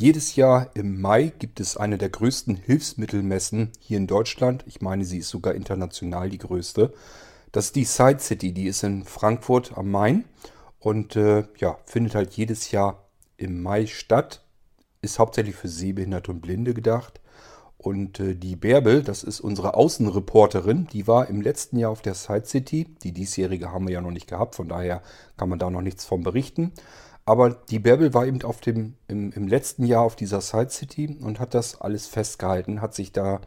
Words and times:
Jedes 0.00 0.36
Jahr 0.36 0.70
im 0.74 1.00
Mai 1.00 1.32
gibt 1.40 1.58
es 1.58 1.76
eine 1.76 1.98
der 1.98 2.08
größten 2.08 2.54
Hilfsmittelmessen 2.54 3.72
hier 3.80 3.96
in 3.96 4.06
Deutschland. 4.06 4.62
Ich 4.68 4.80
meine, 4.80 5.04
sie 5.04 5.18
ist 5.18 5.28
sogar 5.28 5.56
international 5.56 6.30
die 6.30 6.38
größte. 6.38 6.94
Das 7.50 7.64
ist 7.64 7.74
die 7.74 7.84
Side 7.84 8.20
City, 8.20 8.52
die 8.52 8.68
ist 8.68 8.84
in 8.84 9.02
Frankfurt 9.02 9.76
am 9.76 9.90
Main 9.90 10.24
und 10.78 11.16
äh, 11.16 11.48
ja, 11.56 11.78
findet 11.84 12.14
halt 12.14 12.34
jedes 12.34 12.70
Jahr 12.70 13.08
im 13.38 13.60
Mai 13.60 13.86
statt. 13.86 14.44
Ist 15.02 15.18
hauptsächlich 15.18 15.56
für 15.56 15.66
Sehbehinderte 15.66 16.30
und 16.30 16.42
Blinde 16.42 16.74
gedacht. 16.74 17.20
Und 17.76 18.20
äh, 18.20 18.36
die 18.36 18.54
Bärbel, 18.54 19.02
das 19.02 19.24
ist 19.24 19.40
unsere 19.40 19.74
Außenreporterin, 19.74 20.86
die 20.92 21.08
war 21.08 21.28
im 21.28 21.40
letzten 21.40 21.76
Jahr 21.76 21.90
auf 21.90 22.02
der 22.02 22.14
Side 22.14 22.46
City. 22.46 22.86
Die 23.02 23.10
diesjährige 23.10 23.72
haben 23.72 23.88
wir 23.88 23.94
ja 23.94 24.00
noch 24.00 24.12
nicht 24.12 24.28
gehabt, 24.28 24.54
von 24.54 24.68
daher 24.68 25.02
kann 25.36 25.48
man 25.48 25.58
da 25.58 25.70
noch 25.70 25.82
nichts 25.82 26.04
von 26.04 26.22
berichten. 26.22 26.72
Aber 27.28 27.50
die 27.50 27.78
Bärbel 27.78 28.14
war 28.14 28.26
eben 28.26 28.40
auf 28.40 28.62
dem, 28.62 28.94
im, 29.06 29.32
im 29.32 29.48
letzten 29.48 29.84
Jahr 29.84 30.02
auf 30.02 30.16
dieser 30.16 30.40
Side 30.40 30.70
City 30.70 31.18
und 31.20 31.40
hat 31.40 31.52
das 31.52 31.78
alles 31.78 32.06
festgehalten, 32.06 32.80
hat 32.80 32.94
sich 32.94 33.12
da 33.12 33.42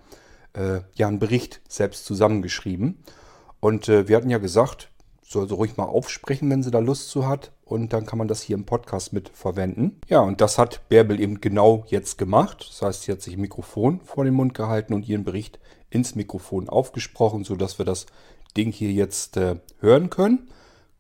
äh, 0.54 0.82
ja 0.94 1.08
einen 1.08 1.18
Bericht 1.18 1.62
selbst 1.68 2.06
zusammengeschrieben. 2.06 3.00
Und 3.60 3.90
äh, 3.90 4.08
wir 4.08 4.18
hatten 4.18 4.30
ja 4.30 4.38
gesagt, 4.38 4.92
soll 5.24 5.48
sie 5.48 5.56
ruhig 5.56 5.78
mal 5.78 5.86
aufsprechen, 5.86 6.48
wenn 6.52 6.62
sie 6.62 6.70
da 6.70 6.78
Lust 6.78 7.10
zu 7.10 7.28
hat. 7.28 7.54
Und 7.66 7.92
dann 7.92 8.06
kann 8.06 8.20
man 8.20 8.28
das 8.28 8.44
hier 8.44 8.56
im 8.56 8.68
Podcast 8.68 9.14
mit 9.14 9.30
verwenden. 9.30 10.00
Ja, 10.08 10.20
und 10.20 10.42
das 10.42 10.60
hat 10.60 10.88
Bärbel 10.88 11.20
eben 11.20 11.42
genau 11.42 11.84
jetzt 11.88 12.20
gemacht. 12.20 12.64
Das 12.70 12.84
heißt, 12.84 13.02
sie 13.02 13.12
hat 13.12 13.24
sich 13.24 13.34
ein 13.34 13.42
Mikrofon 13.42 14.00
vor 14.02 14.26
den 14.26 14.36
Mund 14.36 14.54
gehalten 14.54 14.94
und 14.94 15.10
ihren 15.10 15.24
Bericht 15.24 15.58
ins 15.90 16.14
Mikrofon 16.14 16.70
aufgesprochen, 16.70 17.44
sodass 17.44 17.80
wir 17.80 17.86
das 17.86 18.06
Ding 18.56 18.72
hier 18.72 18.92
jetzt 18.92 19.38
äh, 19.38 19.56
hören 19.80 20.12
können 20.12 20.50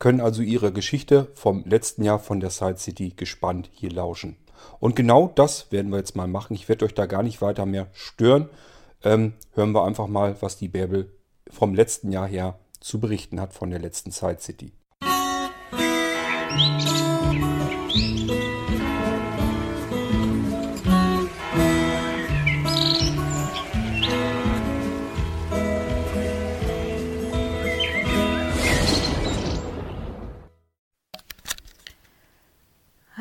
können 0.02 0.20
also 0.20 0.42
ihre 0.42 0.74
Geschichte 0.74 1.28
vom 1.36 1.64
letzten 1.64 2.04
Jahr 2.04 2.18
von 2.18 2.40
der 2.40 2.50
Side 2.50 2.80
City 2.80 3.14
gespannt 3.16 3.70
hier 3.72 3.92
lauschen. 3.92 4.36
Und 4.80 4.96
genau 4.96 5.32
das 5.36 5.72
werden 5.72 5.92
wir 5.92 6.00
jetzt 6.00 6.16
mal 6.16 6.28
machen. 6.28 6.56
Ich 6.56 6.68
werde 6.68 6.86
euch 6.86 6.96
da 6.96 7.06
gar 7.06 7.22
nicht 7.22 7.40
weiter 7.42 7.68
mehr 7.68 7.88
stören. 7.94 8.50
Ähm, 9.04 9.34
hören 9.54 9.74
wir 9.74 9.86
einfach 9.86 10.08
mal, 10.08 10.36
was 10.42 10.58
die 10.58 10.70
Bärbel 10.70 11.14
vom 11.50 11.76
letzten 11.76 12.12
Jahr 12.12 12.28
her 12.28 12.58
zu 12.80 13.00
berichten 13.00 13.40
hat 13.40 13.54
von 13.54 13.70
der 13.70 13.80
letzten 13.80 14.10
Side 14.10 14.40
City. 14.40 14.72
Musik 16.52 16.91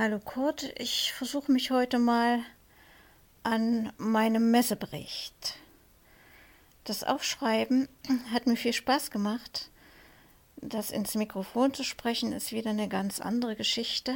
Hallo 0.03 0.19
Kurt, 0.19 0.73
ich 0.79 1.13
versuche 1.13 1.53
mich 1.53 1.71
heute 1.71 1.99
mal 1.99 2.41
an 3.43 3.93
meinem 3.99 4.51
Messebericht. 4.51 5.57
Das 6.85 7.05
Aufschreiben 7.05 7.87
hat 8.33 8.47
mir 8.47 8.57
viel 8.57 8.73
Spaß 8.73 9.11
gemacht. 9.11 9.69
Das 10.57 10.91
ins 10.91 11.17
Mikrofon 11.17 11.75
zu 11.75 11.85
sprechen 11.85 12.33
ist 12.33 12.51
wieder 12.51 12.71
eine 12.71 12.89
ganz 12.89 13.21
andere 13.21 13.57
Geschichte. 13.57 14.15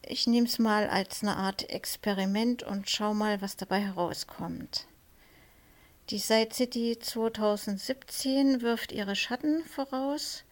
Ich 0.00 0.26
nehme 0.26 0.46
es 0.46 0.58
mal 0.58 0.88
als 0.88 1.22
eine 1.22 1.36
Art 1.36 1.68
Experiment 1.68 2.62
und 2.62 2.88
schau 2.88 3.12
mal, 3.12 3.42
was 3.42 3.58
dabei 3.58 3.80
herauskommt. 3.80 4.86
Die 6.08 6.18
Side 6.18 6.54
City 6.54 6.98
2017 6.98 8.62
wirft 8.62 8.92
ihre 8.92 9.16
Schatten 9.16 9.62
voraus 9.66 10.44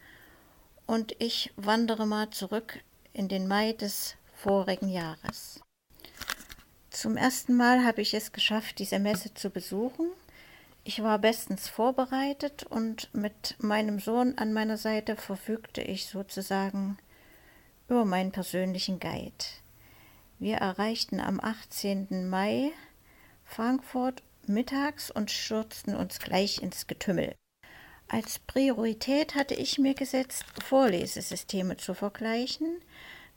und 0.87 1.17
ich 1.21 1.55
wandere 1.57 2.07
mal 2.07 2.29
zurück 2.29 2.81
in 3.15 3.29
den 3.29 3.49
Mai 3.49 3.73
des 3.73 4.17
vorigen 4.35 4.91
Jahres. 4.91 5.61
Zum 6.91 7.17
ersten 7.17 7.57
Mal 7.57 7.85
habe 7.85 8.03
ich 8.03 8.13
es 8.13 8.33
geschafft, 8.33 8.79
diese 8.79 8.99
Messe 8.99 9.33
zu 9.33 9.49
besuchen. 9.49 10.11
Ich 10.85 11.03
war 11.03 11.19
bestens 11.19 11.69
vorbereitet 11.69 12.65
und 12.65 13.09
mit 13.15 13.57
meinem 13.59 13.99
Sohn 13.99 14.37
an 14.37 14.53
meiner 14.53 14.77
Seite 14.77 15.17
verfügte 15.17 15.81
ich 15.81 16.07
sozusagen 16.07 16.99
über 17.89 18.05
meinen 18.05 18.33
persönlichen 18.33 19.01
Guide. 19.01 19.33
Wir 20.39 20.57
erreichten 20.57 21.21
am 21.21 21.41
18. 21.41 22.29
Mai 22.29 22.71
Frankfurt 23.45 24.23
mittags 24.47 25.11
und 25.11 25.31
stürzten 25.31 25.95
uns 25.95 26.19
gleich 26.19 26.63
ins 26.63 26.87
Getümmel. 26.87 27.35
Als 28.15 28.39
Priorität 28.39 29.35
hatte 29.35 29.55
ich 29.55 29.81
mir 29.81 29.95
gesetzt, 29.95 30.45
Vorlesesysteme 30.65 31.79
zu 31.79 31.95
vergleichen, 31.95 32.81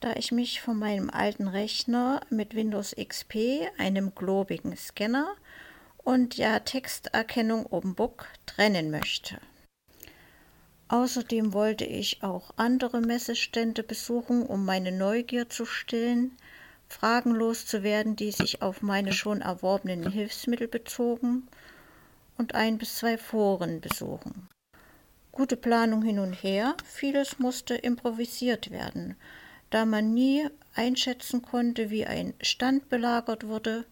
da 0.02 0.14
ich 0.14 0.32
mich 0.32 0.62
von 0.62 0.78
meinem 0.78 1.10
alten 1.10 1.48
Rechner 1.48 2.22
mit 2.30 2.54
Windows 2.54 2.96
XP, 2.96 3.72
einem 3.80 4.14
globigen 4.14 4.78
Scanner 4.78 5.34
und 6.04 6.38
der 6.38 6.64
Texterkennung 6.64 7.66
OpenBook 7.66 8.28
trennen 8.46 8.92
möchte. 8.92 9.40
Außerdem 10.90 11.54
wollte 11.54 11.86
ich 11.86 12.22
auch 12.22 12.52
andere 12.58 13.02
Messestände 13.02 13.82
besuchen, 13.82 14.46
um 14.46 14.64
meine 14.64 14.92
Neugier 14.92 15.50
zu 15.50 15.66
stillen, 15.66 16.38
Fragen 16.88 17.32
loszuwerden, 17.32 18.16
die 18.16 18.32
sich 18.32 18.62
auf 18.62 18.84
meine 18.84 19.12
schon 19.12 19.42
erworbenen 19.42 20.12
Hilfsmittel 20.12 20.68
bezogen, 20.68 21.48
und 22.38 22.54
ein 22.54 22.78
bis 22.78 22.98
zwei 22.98 23.18
Foren 23.18 23.82
besuchen. 23.82 24.48
Gute 25.38 25.56
Planung 25.56 26.02
hin 26.02 26.18
und 26.18 26.34
her, 26.34 26.76
vieles 26.84 27.38
musste 27.38 27.76
improvisiert 27.76 28.72
werden, 28.72 29.16
da 29.70 29.86
man 29.86 30.16
nie 30.16 30.50
einschätzen 30.74 31.44
konnte, 31.44 31.92
wie 31.92 32.08
ein 32.08 32.34
Stand 32.42 32.90
belagert 32.90 33.46
wurde 33.46 33.86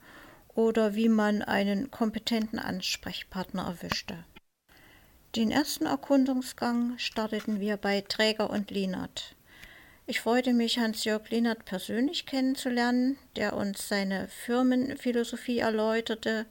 oder 0.55 0.95
wie 0.95 1.07
man 1.07 1.43
einen 1.43 1.91
kompetenten 1.91 2.57
Ansprechpartner 2.57 3.61
erwischte. 3.67 4.25
Den 5.35 5.51
ersten 5.51 5.85
Erkundungsgang 5.85 6.97
starteten 6.97 7.59
wir 7.59 7.77
bei 7.77 8.01
Träger 8.01 8.49
und 8.49 8.71
Lienert. 8.71 9.35
Ich 10.07 10.21
freute 10.21 10.51
mich, 10.51 10.79
Hans-Jörg 10.79 11.29
Lienert 11.29 11.63
persönlich 11.63 12.25
kennenzulernen, 12.25 13.19
der 13.35 13.55
uns 13.55 13.87
seine 13.87 14.29
Firmenphilosophie 14.29 15.59
erläuterte 15.59 16.47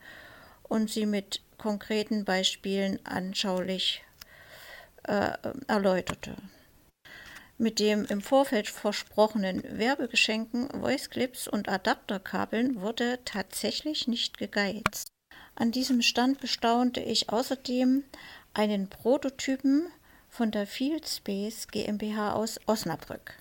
und 0.62 0.88
sie 0.88 1.06
mit 1.06 1.40
konkreten 1.58 2.24
Beispielen 2.24 3.04
anschaulich 3.04 4.04
äh, 5.04 5.32
erläuterte. 5.66 6.36
Mit 7.56 7.78
dem 7.78 8.04
im 8.06 8.20
Vorfeld 8.20 8.68
versprochenen 8.68 9.62
Werbegeschenken, 9.78 10.68
Voiceclips 10.72 11.46
und 11.46 11.68
Adapterkabeln 11.68 12.80
wurde 12.80 13.20
tatsächlich 13.24 14.08
nicht 14.08 14.38
gegeizt. 14.38 15.08
An 15.54 15.70
diesem 15.70 16.02
Stand 16.02 16.40
bestaunte 16.40 17.00
ich 17.00 17.30
außerdem 17.30 18.02
einen 18.54 18.88
Prototypen 18.88 19.86
von 20.28 20.50
der 20.50 20.66
Fieldspace 20.66 21.68
GmbH 21.68 22.32
aus 22.32 22.58
Osnabrück. 22.66 23.38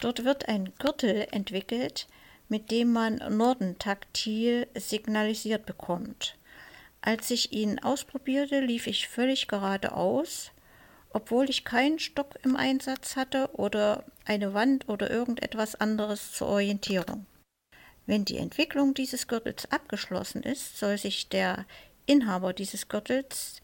Dort 0.00 0.24
wird 0.24 0.48
ein 0.48 0.72
Gürtel 0.78 1.28
entwickelt, 1.30 2.08
mit 2.48 2.72
dem 2.72 2.92
man 2.92 3.16
Norden 3.36 3.78
taktil 3.78 4.66
signalisiert 4.74 5.64
bekommt. 5.64 6.36
Als 7.00 7.30
ich 7.30 7.52
ihn 7.52 7.78
ausprobierte, 7.78 8.60
lief 8.60 8.88
ich 8.88 9.06
völlig 9.06 9.46
geradeaus 9.46 10.50
obwohl 11.10 11.48
ich 11.48 11.64
keinen 11.64 11.98
Stock 11.98 12.38
im 12.42 12.56
Einsatz 12.56 13.16
hatte 13.16 13.50
oder 13.54 14.04
eine 14.24 14.54
Wand 14.54 14.88
oder 14.88 15.10
irgendetwas 15.10 15.74
anderes 15.74 16.32
zur 16.32 16.48
Orientierung. 16.48 17.26
Wenn 18.06 18.24
die 18.24 18.38
Entwicklung 18.38 18.94
dieses 18.94 19.26
Gürtels 19.26 19.70
abgeschlossen 19.70 20.42
ist, 20.42 20.78
soll 20.78 20.96
sich 20.96 21.28
der 21.28 21.66
Inhaber 22.06 22.52
dieses 22.52 22.88
Gürtels 22.88 23.60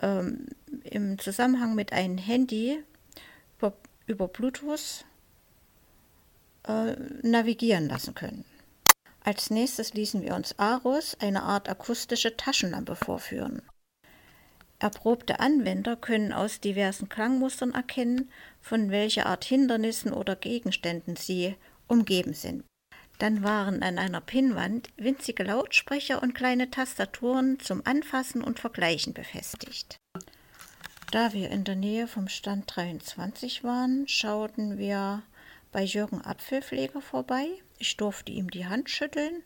ähm, 0.00 0.48
im 0.82 1.18
Zusammenhang 1.18 1.74
mit 1.74 1.92
einem 1.92 2.18
Handy 2.18 2.82
über, 3.58 3.74
über 4.06 4.28
Bluetooth 4.28 5.04
äh, 6.66 6.96
navigieren 7.22 7.88
lassen 7.88 8.14
können. 8.14 8.44
Als 9.22 9.50
nächstes 9.50 9.94
ließen 9.94 10.22
wir 10.22 10.34
uns 10.34 10.58
Arus, 10.58 11.16
eine 11.20 11.42
Art 11.42 11.68
akustische 11.68 12.36
Taschenlampe, 12.36 12.94
vorführen. 12.96 13.62
Erprobte 14.84 15.40
Anwender 15.40 15.96
können 15.96 16.34
aus 16.34 16.60
diversen 16.60 17.08
Klangmustern 17.08 17.72
erkennen, 17.72 18.30
von 18.60 18.90
welcher 18.90 19.24
Art 19.24 19.42
Hindernissen 19.42 20.12
oder 20.12 20.36
Gegenständen 20.36 21.16
sie 21.16 21.56
umgeben 21.88 22.34
sind. 22.34 22.64
Dann 23.18 23.42
waren 23.42 23.82
an 23.82 23.98
einer 23.98 24.20
Pinnwand 24.20 24.90
winzige 24.98 25.42
Lautsprecher 25.42 26.22
und 26.22 26.34
kleine 26.34 26.70
Tastaturen 26.70 27.58
zum 27.60 27.80
Anfassen 27.86 28.44
und 28.44 28.60
Vergleichen 28.60 29.14
befestigt. 29.14 29.96
Da 31.12 31.32
wir 31.32 31.50
in 31.50 31.64
der 31.64 31.76
Nähe 31.76 32.06
vom 32.06 32.28
Stand 32.28 32.64
23 32.76 33.64
waren, 33.64 34.06
schauten 34.06 34.76
wir 34.76 35.22
bei 35.72 35.82
Jürgen 35.82 36.20
Apfelpfleger 36.20 37.00
vorbei. 37.00 37.46
Ich 37.78 37.96
durfte 37.96 38.32
ihm 38.32 38.50
die 38.50 38.66
Hand 38.66 38.90
schütteln 38.90 39.44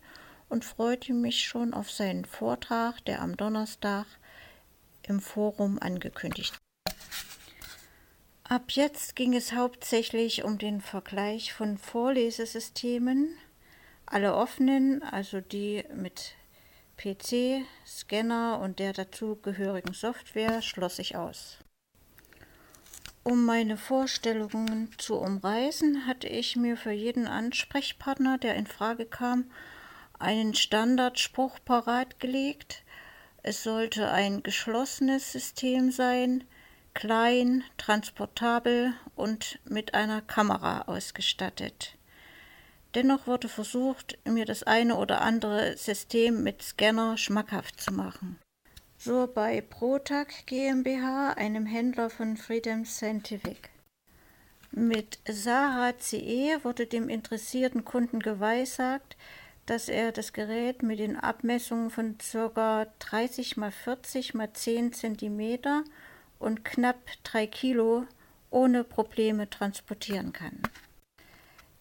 und 0.49 0.64
freute 0.64 1.14
mich 1.14 1.44
schon 1.44 1.75
auf 1.75 1.93
seinen 1.93 2.25
Vortrag, 2.25 3.05
der 3.05 3.23
am 3.23 3.37
Donnerstag 3.37 4.06
im 5.08 5.20
Forum 5.20 5.78
angekündigt. 5.81 6.56
Ab 8.44 8.70
jetzt 8.70 9.14
ging 9.16 9.34
es 9.34 9.52
hauptsächlich 9.52 10.44
um 10.44 10.58
den 10.58 10.81
Vergleich 10.81 11.52
von 11.52 11.76
Vorlesesystemen, 11.76 13.37
Alle 14.06 14.34
offenen, 14.34 15.02
also 15.02 15.43
die 15.43 15.84
mit 15.94 16.34
PC, 16.96 17.62
Scanner 17.87 18.58
und 18.60 18.78
der 18.78 18.94
dazugehörigen 18.94 19.93
Software, 19.93 20.62
schloss 20.62 20.99
ich 20.99 21.14
aus. 21.14 21.58
Um 23.22 23.44
meine 23.44 23.76
Vorstellungen 23.76 24.90
zu 24.96 25.16
umreißen, 25.16 26.06
hatte 26.06 26.28
ich 26.28 26.56
mir 26.56 26.78
für 26.78 26.93
jeden 26.93 27.26
Ansprechpartner, 27.26 28.38
der 28.38 28.55
in 28.55 28.66
Frage 28.66 29.05
kam, 29.05 29.50
einen 30.19 30.55
Standardspruch 30.55 31.58
parat 31.64 32.19
gelegt. 32.20 32.82
Es 33.43 33.62
sollte 33.62 34.11
ein 34.11 34.43
geschlossenes 34.43 35.32
System 35.32 35.90
sein, 35.90 36.44
klein, 36.94 37.64
transportabel 37.76 38.94
und 39.14 39.58
mit 39.64 39.94
einer 39.94 40.20
Kamera 40.20 40.82
ausgestattet. 40.82 41.96
Dennoch 42.94 43.26
wurde 43.26 43.49
versucht, 43.49 44.19
mir 44.25 44.44
das 44.44 44.62
eine 44.62 44.96
oder 44.96 45.20
andere 45.20 45.76
System 45.76 46.43
mit 46.43 46.62
Scanner 46.62 47.17
schmackhaft 47.17 47.81
zu 47.81 47.93
machen 47.93 48.38
so 49.00 49.29
bei 49.32 49.61
Protag 49.61 50.26
GmbH, 50.46 51.34
einem 51.34 51.67
Händler 51.67 52.11
von 52.11 52.37
Freedom 52.37 52.84
Scientific. 52.84 53.70
Mit 54.73 55.20
Sarah 55.26 55.96
CE 55.99 56.58
wurde 56.64 56.87
dem 56.87 57.08
interessierten 57.08 57.84
Kunden 57.84 58.19
geweissagt, 58.19 59.17
dass 59.69 59.91
er 59.91 60.12
das 60.12 60.32
Gerät 60.32 60.82
mit 60.82 60.99
den 60.99 61.17
Abmessungen 61.17 61.91
von 61.91 62.17
ca. 62.19 62.87
30 62.99 63.56
x 63.59 63.75
40 63.85 64.35
x 64.35 64.62
10 64.62 64.93
cm 64.94 65.59
und 66.38 66.65
knapp 66.65 66.97
3 67.25 67.47
Kilo 67.47 68.06
ohne 68.50 68.82
Probleme 68.82 69.50
transportieren 69.50 70.32
kann. 70.32 70.62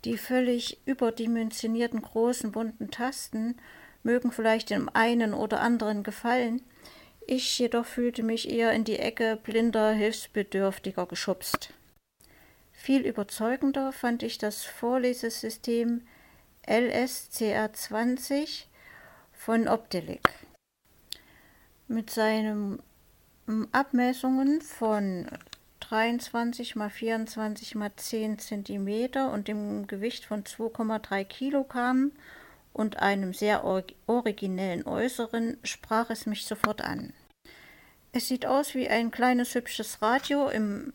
Die 0.03 0.17
völlig 0.17 0.79
überdimensionierten 0.85 2.01
großen 2.01 2.51
bunten 2.51 2.91
Tasten 2.91 3.55
mögen 4.03 4.33
vielleicht 4.33 4.69
dem 4.69 4.89
einen 4.93 5.33
oder 5.33 5.61
anderen 5.61 6.03
gefallen, 6.03 6.61
ich 7.25 7.57
jedoch 7.59 7.85
fühlte 7.85 8.23
mich 8.23 8.49
eher 8.49 8.71
in 8.71 8.83
die 8.83 8.99
Ecke 8.99 9.37
blinder 9.41 9.91
Hilfsbedürftiger 9.91 11.05
geschubst. 11.05 11.73
Viel 12.71 13.01
überzeugender 13.01 13.91
fand 13.91 14.23
ich 14.23 14.37
das 14.37 14.63
Vorlesesystem 14.63 16.03
LSCR20 16.67 18.65
von 19.31 19.67
Optelic. 19.69 20.29
Mit 21.87 22.09
seinen 22.09 22.81
Abmessungen 23.71 24.61
von 24.61 25.27
23 25.79 26.75
x 26.75 26.93
24 26.93 27.75
x 27.75 27.95
10 27.95 28.39
cm 28.39 29.31
und 29.31 29.47
dem 29.47 29.87
Gewicht 29.87 30.25
von 30.25 30.43
2,3 30.43 31.23
Kilogramm 31.23 32.11
und 32.73 32.99
einem 32.99 33.33
sehr 33.33 33.63
originellen 33.63 34.85
Äußeren 34.85 35.57
sprach 35.63 36.09
es 36.09 36.25
mich 36.25 36.45
sofort 36.45 36.81
an. 36.81 37.13
Es 38.11 38.27
sieht 38.27 38.45
aus 38.45 38.75
wie 38.75 38.89
ein 38.89 39.11
kleines 39.11 39.55
hübsches 39.55 40.01
Radio 40.01 40.49
im 40.49 40.91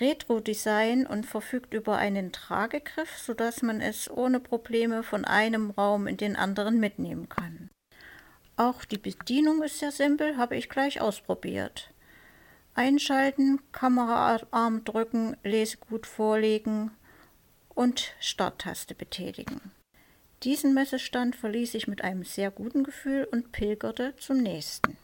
Retro-Design 0.00 1.06
und 1.06 1.26
verfügt 1.26 1.72
über 1.74 1.96
einen 1.96 2.32
Tragegriff, 2.32 3.16
sodass 3.18 3.62
man 3.62 3.80
es 3.80 4.10
ohne 4.10 4.40
Probleme 4.40 5.02
von 5.02 5.24
einem 5.24 5.70
Raum 5.70 6.06
in 6.06 6.16
den 6.16 6.36
anderen 6.36 6.78
mitnehmen 6.80 7.28
kann. 7.28 7.70
Auch 8.56 8.84
die 8.84 8.98
Bedienung 8.98 9.62
ist 9.62 9.78
sehr 9.78 9.92
simpel, 9.92 10.36
habe 10.36 10.56
ich 10.56 10.68
gleich 10.68 11.00
ausprobiert. 11.00 11.90
Einschalten, 12.74 13.60
Kameraarm 13.72 14.84
drücken, 14.84 15.36
Lesegut 15.42 16.06
vorlegen 16.06 16.90
und 17.74 18.14
Starttaste 18.20 18.94
betätigen. 18.94 19.60
Diesen 20.42 20.74
Messestand 20.74 21.36
verließ 21.36 21.74
ich 21.74 21.88
mit 21.88 22.02
einem 22.02 22.24
sehr 22.24 22.50
guten 22.50 22.84
Gefühl 22.84 23.26
und 23.30 23.52
pilgerte 23.52 24.14
zum 24.16 24.38
nächsten. 24.38 24.96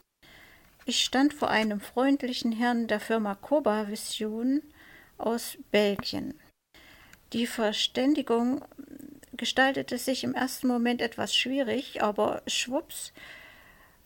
Ich 0.85 1.03
stand 1.03 1.33
vor 1.33 1.49
einem 1.49 1.79
freundlichen 1.79 2.51
Herrn 2.51 2.87
der 2.87 2.99
Firma 2.99 3.35
Koba 3.35 3.87
Vision 3.87 4.61
aus 5.17 5.57
Belgien. 5.71 6.39
Die 7.33 7.47
Verständigung 7.47 8.63
gestaltete 9.35 9.97
sich 9.97 10.23
im 10.23 10.35
ersten 10.35 10.67
Moment 10.67 11.01
etwas 11.01 11.35
schwierig, 11.35 12.03
aber 12.03 12.41
schwupps 12.47 13.13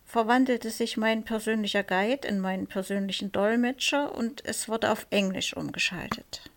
verwandelte 0.05 0.69
sich 0.69 0.95
mein 0.95 1.23
persönlicher 1.23 1.83
Guide 1.83 2.27
in 2.27 2.39
meinen 2.39 2.67
persönlichen 2.67 3.33
Dolmetscher 3.33 4.15
und 4.15 4.45
es 4.45 4.69
wurde 4.69 4.91
auf 4.91 5.05
Englisch 5.09 5.55
umgeschaltet. 5.55 6.49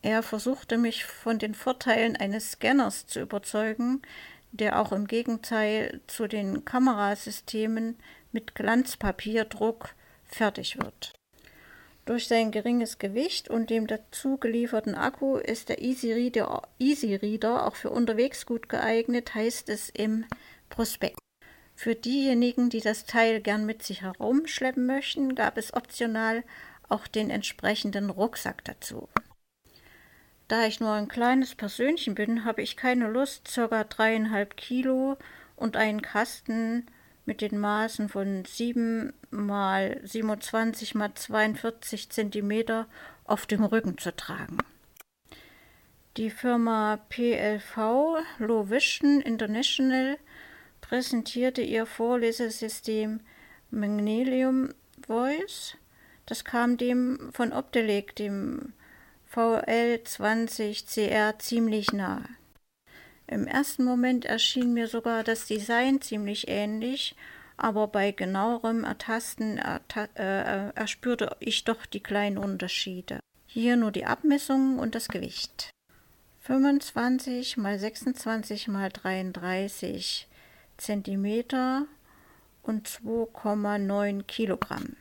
Er 0.00 0.22
versuchte 0.22 0.78
mich 0.78 1.04
von 1.04 1.38
den 1.38 1.54
Vorteilen 1.54 2.16
eines 2.16 2.52
Scanners 2.52 3.06
zu 3.06 3.20
überzeugen, 3.20 4.02
der 4.52 4.80
auch 4.80 4.92
im 4.92 5.06
Gegenteil 5.06 6.00
zu 6.06 6.28
den 6.28 6.64
Kamerasystemen 6.64 7.96
mit 8.30 8.54
Glanzpapierdruck 8.54 9.94
fertig 10.24 10.78
wird. 10.78 11.12
Durch 12.04 12.26
sein 12.26 12.50
geringes 12.50 12.98
Gewicht 12.98 13.48
und 13.48 13.70
dem 13.70 13.86
dazu 13.86 14.36
gelieferten 14.36 14.96
Akku 14.96 15.36
ist 15.36 15.68
der 15.68 15.80
Easy 15.80 16.12
Reader, 16.12 16.62
Easy 16.80 17.14
Reader 17.14 17.66
auch 17.66 17.76
für 17.76 17.90
unterwegs 17.90 18.44
gut 18.44 18.68
geeignet, 18.68 19.34
heißt 19.34 19.68
es 19.68 19.88
im 19.88 20.24
Prospekt. 20.68 21.20
Für 21.76 21.94
diejenigen, 21.94 22.70
die 22.70 22.80
das 22.80 23.04
Teil 23.04 23.40
gern 23.40 23.66
mit 23.66 23.84
sich 23.84 24.02
herumschleppen 24.02 24.84
möchten, 24.84 25.36
gab 25.36 25.56
es 25.56 25.74
optional 25.74 26.42
auch 26.88 27.06
den 27.06 27.30
entsprechenden 27.30 28.10
Rucksack 28.10 28.64
dazu. 28.64 29.08
Da 30.48 30.66
ich 30.66 30.80
nur 30.80 30.92
ein 30.92 31.08
kleines 31.08 31.54
Persönchen 31.54 32.14
bin, 32.14 32.44
habe 32.44 32.62
ich 32.62 32.76
keine 32.76 33.08
Lust, 33.08 33.50
ca. 33.54 33.84
dreieinhalb 33.84 34.56
Kilo 34.56 35.16
und 35.56 35.76
einen 35.76 36.02
Kasten 36.02 36.86
mit 37.24 37.40
den 37.40 37.58
Maßen 37.58 38.08
von 38.08 38.44
7 38.44 39.12
mal 39.30 40.00
27 40.02 40.94
mal 40.94 41.14
42 41.14 42.10
cm 42.10 42.86
auf 43.24 43.46
dem 43.46 43.64
Rücken 43.64 43.98
zu 43.98 44.14
tragen. 44.14 44.58
Die 46.16 46.30
Firma 46.30 46.98
PLV 47.08 47.76
Low 48.38 48.68
Vision 48.68 49.20
International 49.20 50.18
präsentierte 50.80 51.62
ihr 51.62 51.86
Vorlesesystem 51.86 53.20
Magnesium 53.70 54.70
Voice. 55.06 55.76
Das 56.26 56.44
kam 56.44 56.76
dem 56.76 57.30
von 57.32 57.52
Optelec, 57.52 58.14
dem 58.16 58.74
VL20CR 59.34 61.38
ziemlich 61.38 61.92
nahe. 61.92 62.24
Im 63.32 63.46
ersten 63.46 63.84
Moment 63.84 64.26
erschien 64.26 64.74
mir 64.74 64.88
sogar 64.88 65.24
das 65.24 65.46
Design 65.46 66.02
ziemlich 66.02 66.48
ähnlich, 66.48 67.16
aber 67.56 67.88
bei 67.88 68.12
genauerem 68.12 68.84
Ertasten 68.84 69.56
erta 69.56 70.08
äh, 70.14 70.70
erspürte 70.74 71.34
ich 71.40 71.64
doch 71.64 71.86
die 71.86 72.02
kleinen 72.02 72.36
Unterschiede. 72.36 73.20
Hier 73.46 73.76
nur 73.76 73.90
die 73.90 74.04
Abmessungen 74.04 74.78
und 74.78 74.94
das 74.94 75.08
Gewicht. 75.08 75.70
25 76.40 77.56
mal 77.56 77.78
26 77.78 78.68
mal 78.68 78.90
33 78.90 80.28
Zentimeter 80.76 81.86
und 82.62 82.86
2,9 82.86 84.24
Kilogramm. 84.24 84.96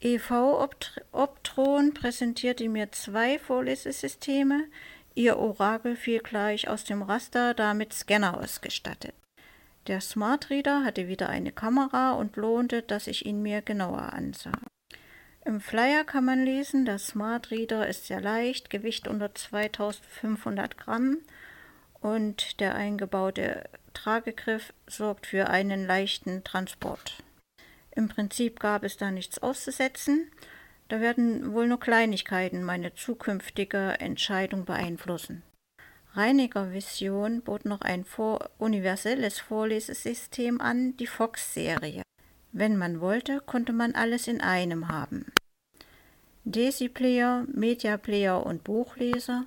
EV 0.00 0.68
Optron 1.10 1.92
präsentierte 1.92 2.68
mir 2.68 2.92
zwei 2.92 3.38
Vorlesesysteme. 3.38 4.64
Ihr 5.18 5.36
Orakel 5.36 5.96
fiel 5.96 6.20
gleich 6.20 6.68
aus 6.68 6.84
dem 6.84 7.02
Raster, 7.02 7.52
damit 7.52 7.92
Scanner 7.92 8.38
ausgestattet. 8.38 9.16
Der 9.88 10.00
Smart 10.00 10.48
Reader 10.48 10.84
hatte 10.84 11.08
wieder 11.08 11.28
eine 11.28 11.50
Kamera 11.50 12.12
und 12.12 12.36
lohnte, 12.36 12.82
dass 12.82 13.08
ich 13.08 13.26
ihn 13.26 13.42
mir 13.42 13.60
genauer 13.60 14.12
ansah. 14.12 14.60
Im 15.44 15.60
Flyer 15.60 16.04
kann 16.04 16.24
man 16.24 16.44
lesen, 16.44 16.84
der 16.84 17.00
Smart 17.00 17.50
Reader 17.50 17.88
ist 17.88 18.06
sehr 18.06 18.20
leicht, 18.20 18.70
Gewicht 18.70 19.08
unter 19.08 19.34
2500 19.34 20.78
Gramm 20.78 21.18
und 22.00 22.60
der 22.60 22.76
eingebaute 22.76 23.64
Tragegriff 23.94 24.72
sorgt 24.86 25.26
für 25.26 25.50
einen 25.50 25.84
leichten 25.84 26.44
Transport. 26.44 27.24
Im 27.90 28.08
Prinzip 28.08 28.60
gab 28.60 28.84
es 28.84 28.96
da 28.96 29.10
nichts 29.10 29.40
auszusetzen. 29.40 30.30
Da 30.88 31.00
werden 31.00 31.52
wohl 31.52 31.68
nur 31.68 31.80
Kleinigkeiten 31.80 32.64
meine 32.64 32.94
zukünftige 32.94 34.00
Entscheidung 34.00 34.64
beeinflussen. 34.64 35.42
Reiniger 36.14 36.72
Vision 36.72 37.42
bot 37.42 37.66
noch 37.66 37.82
ein 37.82 38.04
vor 38.04 38.50
universelles 38.58 39.38
Vorlesesystem 39.38 40.60
an, 40.60 40.96
die 40.96 41.06
Fox-Serie. 41.06 42.02
Wenn 42.52 42.78
man 42.78 43.00
wollte, 43.00 43.40
konnte 43.40 43.74
man 43.74 43.94
alles 43.94 44.26
in 44.26 44.40
einem 44.40 44.88
haben. 44.88 45.26
Desi-Player, 46.44 47.44
Media-Player 47.52 48.44
und 48.44 48.64
Buchleser, 48.64 49.44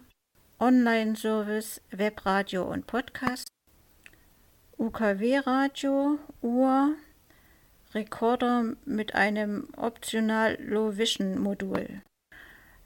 Online-Service, 0.59 1.81
Webradio 1.89 2.63
und 2.63 2.85
Podcast, 2.85 3.47
UKW-Radio, 4.77 6.19
Uhr, 6.41 6.93
Recorder 7.93 8.73
mit 8.85 9.15
einem 9.15 9.67
optional 9.75 10.57
Low-Vision-Modul. 10.61 12.01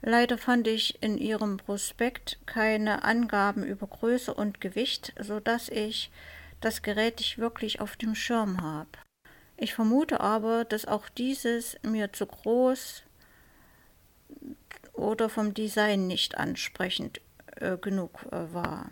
Leider 0.02 0.38
fand 0.38 0.68
ich 0.68 1.02
in 1.02 1.18
ihrem 1.18 1.56
Prospekt 1.56 2.38
keine 2.46 3.04
Angaben 3.04 3.64
über 3.64 3.86
Größe 3.86 4.32
und 4.32 4.60
Gewicht, 4.60 5.14
so 5.20 5.40
dass 5.40 5.68
ich 5.68 6.10
das 6.60 6.82
Gerät 6.82 7.18
nicht 7.18 7.38
wirklich 7.38 7.80
auf 7.80 7.96
dem 7.96 8.14
Schirm 8.14 8.60
habe. 8.60 8.90
Ich 9.56 9.74
vermute 9.74 10.20
aber, 10.20 10.64
dass 10.64 10.86
auch 10.86 11.08
dieses 11.08 11.76
mir 11.82 12.12
zu 12.12 12.26
groß 12.26 13.02
oder 14.92 15.28
vom 15.28 15.54
Design 15.54 16.06
nicht 16.06 16.36
ansprechend 16.36 17.20
äh, 17.56 17.76
genug 17.76 18.26
äh, 18.32 18.52
war. 18.52 18.90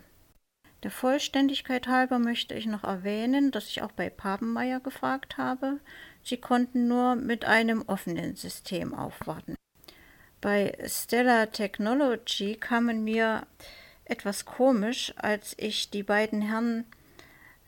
Der 0.84 0.90
Vollständigkeit 0.90 1.88
halber 1.88 2.18
möchte 2.18 2.52
ich 2.52 2.66
noch 2.66 2.84
erwähnen, 2.84 3.50
dass 3.50 3.68
ich 3.68 3.80
auch 3.80 3.92
bei 3.92 4.10
Papenmeier 4.10 4.80
gefragt 4.80 5.38
habe. 5.38 5.80
Sie 6.22 6.36
konnten 6.36 6.88
nur 6.88 7.16
mit 7.16 7.46
einem 7.46 7.84
offenen 7.86 8.36
System 8.36 8.94
aufwarten. 8.94 9.56
Bei 10.42 10.76
Stellar 10.86 11.50
Technology 11.50 12.56
kamen 12.56 13.02
mir 13.02 13.46
etwas 14.04 14.44
komisch, 14.44 15.14
als 15.16 15.54
ich 15.56 15.88
beiden 16.04 16.42
Herren, 16.42 16.84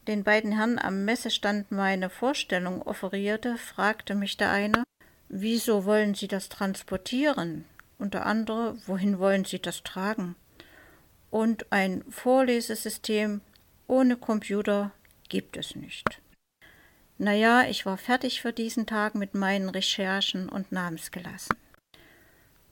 den 0.07 0.23
beiden 0.23 0.53
Herren 0.53 0.79
am 0.79 1.07
Messestand 1.07 1.73
meine 1.73 2.11
Vorstellung 2.11 2.83
offerierte, 2.83 3.57
fragte 3.57 4.15
mich 4.15 4.37
der 4.37 4.51
eine, 4.51 4.85
wieso 5.31 5.87
wollen 5.87 6.15
Sie 6.15 6.29
das 6.29 6.51
transportieren? 6.51 7.65
Und 7.99 8.13
der 8.13 8.27
andere, 8.27 8.77
wohin 8.87 9.19
wollen 9.19 9.47
Sie 9.47 9.59
das 9.59 9.83
tragen? 9.83 10.37
Und 11.37 11.71
ein 11.71 12.03
Vorlesesystem 12.09 13.43
ohne 13.87 14.17
Computer 14.17 14.93
gibt 15.29 15.59
es 15.59 15.77
nicht. 15.77 16.23
Naja, 17.19 17.65
ich 17.69 17.85
war 17.85 17.99
fertig 17.99 18.41
für 18.41 18.53
diesen 18.53 18.87
Tag 18.87 19.15
mit 19.15 19.35
meinen 19.35 19.69
Recherchen 19.69 20.49
und 20.49 20.73
nahm 20.73 20.95
es 20.95 21.11
gelassen 21.11 21.57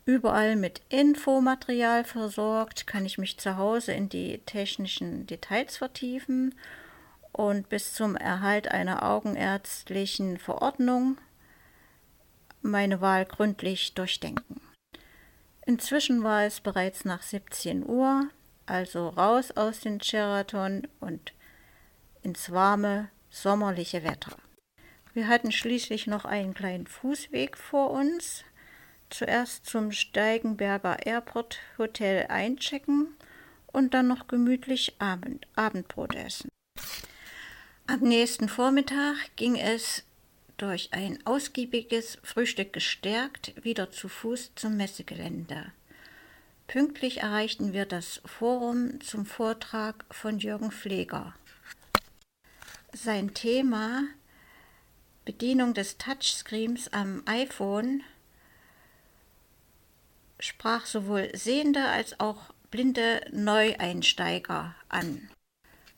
überall 0.04 0.56
mit 0.56 0.83
Infomaterial 0.88 2.04
versorgt, 2.04 2.87
kann 2.87 3.06
ich 3.06 3.18
mich 3.18 3.38
zu 3.38 3.56
Hause 3.56 3.92
in 3.92 4.09
die 4.09 4.38
technischen 4.44 5.26
Details 5.26 5.76
vertiefen 5.78 6.54
und 7.33 7.68
bis 7.68 7.94
zum 7.94 8.16
Erhalt 8.16 8.68
einer 8.68 9.02
augenärztlichen 9.02 10.38
Verordnung 10.38 11.18
meine 12.61 13.00
Wahl 13.00 13.25
gründlich 13.25 13.94
durchdenken. 13.94 14.61
Inzwischen 15.66 16.23
war 16.23 16.44
es 16.44 16.61
bereits 16.61 17.04
nach 17.04 17.23
17 17.23 17.87
Uhr, 17.87 18.28
also 18.66 19.09
raus 19.09 19.50
aus 19.52 19.80
dem 19.80 20.00
Sheraton 20.00 20.87
und 21.00 21.33
ins 22.23 22.50
warme, 22.50 23.11
sommerliche 23.30 24.04
Wetter. 24.04 24.37
Wir 25.12 25.28
hatten 25.28 25.52
schließlich 25.52 26.06
noch 26.06 26.25
einen 26.25 26.54
kleinen 26.54 26.87
Fußweg 26.87 27.56
vor 27.56 27.90
uns, 27.90 28.44
zuerst 29.11 29.66
zum 29.66 29.92
Steigenberger 29.92 31.06
Airport 31.06 31.59
Hotel 31.78 32.26
einchecken 32.28 33.14
und 33.73 33.94
dann 33.94 34.09
noch 34.09 34.26
gemütlich 34.26 34.97
Abend, 34.99 35.47
Abendbrot 35.54 36.14
essen. 36.14 36.49
Am 37.87 38.00
nächsten 38.00 38.49
Vormittag 38.49 39.14
ging 39.37 39.56
es 39.56 40.04
durch 40.56 40.88
ein 40.92 41.18
ausgiebiges 41.26 42.18
Frühstück 42.23 42.73
gestärkt 42.73 43.52
wieder 43.62 43.90
zu 43.90 44.09
Fuß 44.09 44.52
zum 44.54 44.76
Messegelände. 44.76 45.73
Pünktlich 46.66 47.18
erreichten 47.18 47.73
wir 47.73 47.87
das 47.87 48.21
Forum 48.25 49.00
zum 49.00 49.26
Vortrag 49.26 50.04
von 50.11 50.38
Jürgen 50.38 50.73
Pfleger. 50.73 51.35
Sein 52.92 53.35
Thema 53.35 54.04
Bedienung 55.25 55.75
des 55.75 55.99
Touchscreens 55.99 56.92
am 56.92 57.23
iPhone 57.26 58.02
sprach 60.40 60.87
sowohl 60.87 61.30
sehende 61.35 61.85
als 61.85 62.18
auch 62.21 62.52
blinde 62.71 63.21
Neueinsteiger 63.30 64.75
an. 64.88 65.30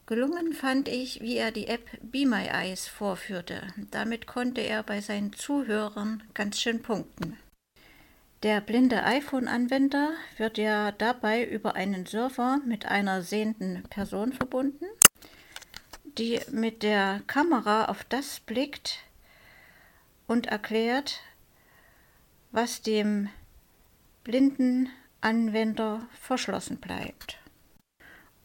Gelungen 0.06 0.52
fand 0.52 0.88
ich, 0.88 1.20
wie 1.20 1.36
er 1.36 1.50
die 1.50 1.66
App 1.66 1.88
Be 2.00 2.26
My 2.26 2.46
Eyes 2.46 2.86
vorführte. 2.86 3.62
Damit 3.90 4.26
konnte 4.26 4.60
er 4.60 4.84
bei 4.84 5.00
seinen 5.00 5.32
Zuhörern 5.32 6.22
ganz 6.32 6.60
schön 6.60 6.80
punkten. 6.82 7.36
Der 8.46 8.60
blinde 8.60 9.02
iPhone-Anwender 9.02 10.12
wird 10.36 10.56
ja 10.56 10.92
dabei 10.92 11.44
über 11.44 11.74
einen 11.74 12.06
Server 12.06 12.60
mit 12.64 12.86
einer 12.86 13.22
sehenden 13.22 13.82
Person 13.90 14.32
verbunden, 14.32 14.84
die 16.04 16.38
mit 16.52 16.84
der 16.84 17.22
Kamera 17.26 17.86
auf 17.86 18.04
das 18.04 18.38
blickt 18.38 19.00
und 20.28 20.46
erklärt, 20.46 21.22
was 22.52 22.82
dem 22.82 23.30
blinden 24.22 24.90
Anwender 25.20 26.06
verschlossen 26.12 26.76
bleibt. 26.76 27.40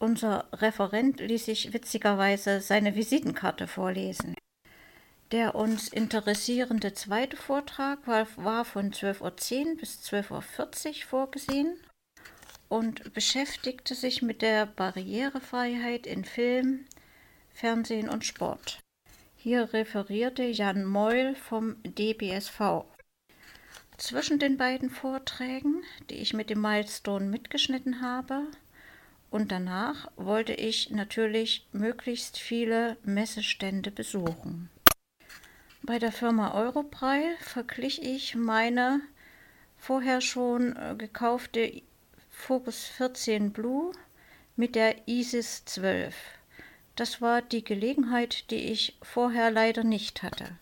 Unser 0.00 0.48
Referent 0.52 1.20
ließ 1.20 1.44
sich 1.44 1.72
witzigerweise 1.72 2.60
seine 2.60 2.96
Visitenkarte 2.96 3.68
vorlesen. 3.68 4.34
Der 5.32 5.54
uns 5.54 5.88
interessierende 5.88 6.92
zweite 6.92 7.38
Vortrag 7.38 8.06
war, 8.06 8.26
war 8.36 8.66
von 8.66 8.92
12.10 8.92 9.66
Uhr 9.66 9.76
bis 9.76 10.00
12.40 10.02 10.88
Uhr 10.88 10.94
vorgesehen 11.08 11.80
und 12.68 13.14
beschäftigte 13.14 13.94
sich 13.94 14.20
mit 14.20 14.42
der 14.42 14.66
Barrierefreiheit 14.66 16.06
in 16.06 16.26
Film, 16.26 16.84
Fernsehen 17.54 18.10
und 18.10 18.26
Sport. 18.26 18.80
Hier 19.34 19.72
referierte 19.72 20.44
Jan 20.44 20.84
Meul 20.84 21.34
vom 21.34 21.76
DBSV. 21.82 22.84
Zwischen 23.96 24.38
den 24.38 24.58
beiden 24.58 24.90
Vorträgen, 24.90 25.82
die 26.10 26.16
ich 26.16 26.34
mit 26.34 26.50
dem 26.50 26.60
Milestone 26.60 27.24
mitgeschnitten 27.24 28.02
habe, 28.02 28.48
und 29.30 29.50
danach 29.50 30.10
wollte 30.16 30.52
ich 30.52 30.90
natürlich 30.90 31.66
möglichst 31.72 32.36
viele 32.36 32.98
Messestände 33.02 33.90
besuchen. 33.90 34.68
Bei 35.84 35.98
der 35.98 36.12
Firma 36.12 36.54
Europreil 36.54 37.36
verglich 37.40 38.02
ich 38.02 38.36
meine 38.36 39.00
vorher 39.76 40.20
schon 40.20 40.76
äh, 40.76 40.94
gekaufte 40.96 41.82
Focus 42.30 42.84
14 42.84 43.52
Blue 43.52 43.90
mit 44.54 44.76
der 44.76 45.08
ISIS 45.08 45.64
12. 45.64 46.14
Das 46.94 47.20
war 47.20 47.42
die 47.42 47.64
Gelegenheit, 47.64 48.48
die 48.52 48.70
ich 48.70 48.96
vorher 49.02 49.50
leider 49.50 49.82
nicht 49.82 50.22
hatte. 50.22 50.56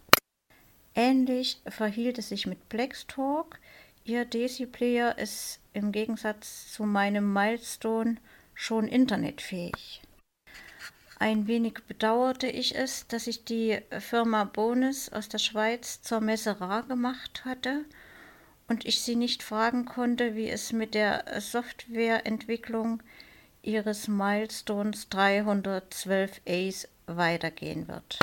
Ähnlich 0.94 1.60
verhielt 1.68 2.16
es 2.18 2.30
sich 2.30 2.46
mit 2.46 2.70
Blackstalk. 2.70 3.60
Ihr 4.04 4.24
Desi-Player 4.24 5.18
ist 5.18 5.60
im 5.74 5.92
Gegensatz 5.92 6.72
zu 6.72 6.84
meinem 6.84 7.30
Milestone 7.30 8.16
schon 8.54 8.88
internetfähig. 8.88 10.00
Ein 11.22 11.46
wenig 11.46 11.74
bedauerte 11.86 12.46
ich 12.46 12.74
es, 12.74 13.06
dass 13.06 13.26
ich 13.26 13.44
die 13.44 13.78
Firma 13.98 14.44
Bonus 14.44 15.10
aus 15.10 15.28
der 15.28 15.36
Schweiz 15.36 16.00
zur 16.00 16.22
Messe 16.22 16.62
rar 16.62 16.82
gemacht 16.84 17.44
hatte 17.44 17.84
und 18.68 18.86
ich 18.86 19.02
sie 19.02 19.16
nicht 19.16 19.42
fragen 19.42 19.84
konnte, 19.84 20.34
wie 20.34 20.48
es 20.48 20.72
mit 20.72 20.94
der 20.94 21.24
Softwareentwicklung 21.38 23.02
ihres 23.60 24.08
Milestones 24.08 25.10
312 25.10 26.40
Ace 26.48 26.88
weitergehen 27.04 27.86
wird. 27.86 28.18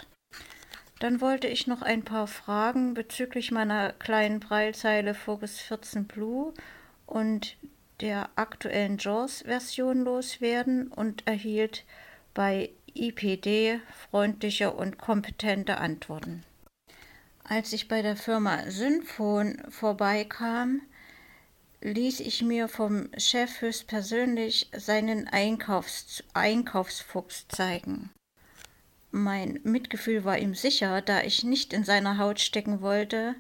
Dann 0.99 1.21
wollte 1.21 1.45
ich 1.45 1.67
noch 1.67 1.83
ein 1.83 2.03
paar 2.03 2.25
Fragen 2.25 2.95
bezüglich 2.95 3.51
meiner 3.51 3.93
kleinen 3.93 4.39
Breilzeile 4.39 5.13
Focus 5.13 5.59
14 5.59 6.05
Blue 6.05 6.51
und 7.05 7.57
der 8.01 8.29
aktuellen 8.35 8.97
JAWS-Version 8.97 10.03
loswerden 10.03 10.87
und 10.87 11.27
erhielt 11.27 11.85
bei 12.33 12.71
IPD 13.01 13.79
freundliche 14.09 14.71
und 14.71 14.97
kompetente 14.97 15.77
Antworten. 15.77 16.43
Als 17.43 17.71
ich 17.73 17.87
bei 17.87 18.01
der 18.01 18.15
Firma 18.15 18.69
Synfon 18.69 19.61
vorbeikam, 19.69 20.81
ließ 21.81 22.19
ich 22.19 22.41
mir 22.41 22.67
vom 22.67 23.09
Chef 23.17 23.61
höchstpersönlich 23.61 24.69
seinen 24.75 25.27
Einkaufs 25.27 26.23
Einkaufsfuchs 26.33 27.47
zeigen. 27.47 28.09
Mein 29.11 29.59
Mitgefühl 29.63 30.25
war 30.25 30.37
ihm 30.37 30.55
sicher, 30.55 31.01
da 31.01 31.21
ich 31.21 31.43
nicht 31.43 31.71
in 31.71 31.83
seiner 31.83 32.17
Haut 32.17 32.39
stecken 32.39 32.81
wollte, 32.81 33.35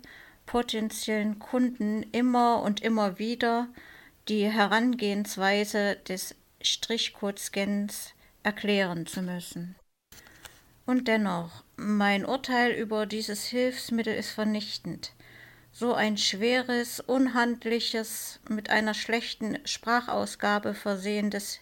potenziellen 0.45 1.39
Kunden 1.39 2.03
immer 2.13 2.61
und 2.61 2.81
immer 2.81 3.19
wieder 3.19 3.67
die 4.29 4.49
Herangehensweise 4.49 5.97
des 6.07 6.35
Strichcode-Scans 6.61 8.13
erklären 8.47 9.05
zu 9.05 9.21
müssen. 9.21 9.75
Und 10.85 11.09
dennoch, 11.09 11.65
mein 11.75 12.25
Urteil 12.25 12.71
über 12.71 13.05
dieses 13.05 13.43
Hilfsmittel 13.43 14.15
ist 14.15 14.29
vernichtend. 14.29 15.11
So 15.73 15.93
ein 15.93 16.17
schweres, 16.17 17.01
unhandliches, 17.01 18.39
mit 18.47 18.69
einer 18.69 18.93
schlechten 18.93 19.59
Sprachausgabe 19.67 20.73
versehendes 20.73 21.59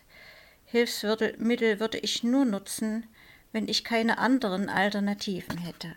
Hilfsmittel 0.66 1.80
würde 1.80 1.98
ich 1.98 2.24
nur 2.24 2.46
nutzen, 2.46 3.08
wenn 3.52 3.68
ich 3.68 3.84
keine 3.84 4.20
anderen 4.20 4.70
Alternativen 4.70 5.58
hätte. 5.58 5.96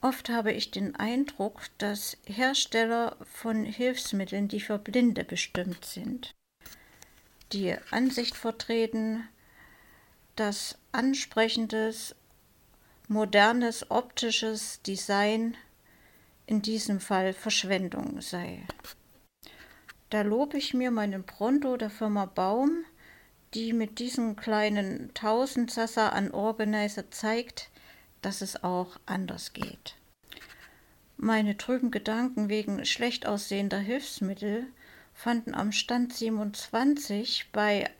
Oft 0.00 0.30
habe 0.30 0.52
ich 0.52 0.70
den 0.70 0.96
Eindruck, 0.96 1.60
dass 1.76 2.16
Hersteller 2.24 3.18
von 3.34 3.66
Hilfsmitteln, 3.66 4.48
die 4.48 4.60
für 4.60 4.78
Blinde 4.78 5.24
bestimmt 5.24 5.84
sind, 5.84 6.32
die 7.52 7.76
Ansicht 7.90 8.34
vertreten, 8.34 9.28
dass 10.38 10.78
ansprechendes, 10.92 12.14
modernes 13.08 13.90
optisches 13.90 14.80
Design 14.82 15.56
in 16.46 16.62
diesem 16.62 17.00
Fall 17.00 17.32
Verschwendung 17.32 18.20
sei. 18.20 18.64
Da 20.10 20.22
lobe 20.22 20.56
ich 20.56 20.74
mir 20.74 20.90
meinen 20.90 21.24
Pronto 21.24 21.76
der 21.76 21.90
Firma 21.90 22.24
Baum, 22.24 22.84
die 23.54 23.72
mit 23.72 23.98
diesem 23.98 24.36
kleinen 24.36 25.12
Tausendsasser 25.14 26.12
an 26.12 26.30
Organizer 26.30 27.10
zeigt, 27.10 27.70
dass 28.22 28.40
es 28.40 28.62
auch 28.62 28.98
anders 29.06 29.52
geht. 29.52 29.96
Meine 31.16 31.56
trüben 31.56 31.90
Gedanken 31.90 32.48
wegen 32.48 32.84
schlecht 32.84 33.26
aussehender 33.26 33.78
Hilfsmittel 33.78 34.66
fanden 35.18 35.52
am 35.52 35.72
Stand 35.72 36.12
27 36.12 37.50
bei 37.50 37.90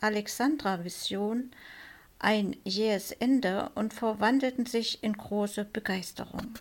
Alexandra 0.00 0.82
Vision 0.82 1.52
ein 2.18 2.56
jähes 2.64 3.12
Ende 3.12 3.70
und 3.76 3.94
verwandelten 3.94 4.66
sich 4.66 5.04
in 5.04 5.12
große 5.12 5.64
Begeisterung. 5.64 6.54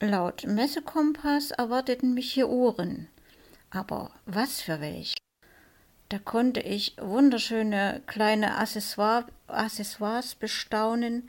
Laut 0.00 0.46
Messekompass 0.46 1.50
erwarteten 1.50 2.14
mich 2.14 2.32
hier 2.32 2.48
Uhren. 2.48 3.08
Aber 3.68 4.10
was 4.24 4.62
für 4.62 4.80
welche? 4.80 5.18
Da 6.08 6.18
konnte 6.18 6.60
ich 6.60 6.96
wunderschöne 6.98 8.00
kleine 8.06 8.56
Accessoire, 8.56 9.26
Accessoires 9.48 10.34
bestaunen, 10.34 11.28